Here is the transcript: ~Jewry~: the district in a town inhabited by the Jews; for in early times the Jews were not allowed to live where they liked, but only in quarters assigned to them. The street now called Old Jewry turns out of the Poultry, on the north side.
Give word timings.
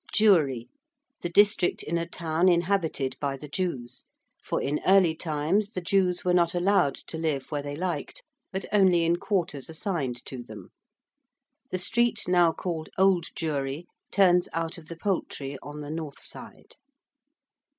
~Jewry~: 0.11 0.67
the 1.21 1.29
district 1.29 1.83
in 1.83 1.95
a 1.99 2.07
town 2.09 2.49
inhabited 2.49 3.15
by 3.19 3.37
the 3.37 3.47
Jews; 3.47 4.05
for 4.43 4.59
in 4.59 4.79
early 4.83 5.13
times 5.13 5.69
the 5.73 5.79
Jews 5.79 6.25
were 6.25 6.33
not 6.33 6.55
allowed 6.55 6.95
to 7.05 7.19
live 7.19 7.51
where 7.51 7.61
they 7.61 7.75
liked, 7.75 8.23
but 8.51 8.65
only 8.73 9.05
in 9.05 9.17
quarters 9.17 9.69
assigned 9.69 10.25
to 10.25 10.41
them. 10.41 10.69
The 11.69 11.77
street 11.77 12.23
now 12.27 12.51
called 12.51 12.89
Old 12.97 13.25
Jewry 13.35 13.85
turns 14.11 14.49
out 14.53 14.79
of 14.79 14.87
the 14.87 14.97
Poultry, 14.97 15.59
on 15.61 15.81
the 15.81 15.91
north 15.91 16.19
side. 16.19 16.77